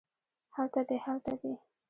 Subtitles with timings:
[0.55, 1.53] هلته دی هلته دي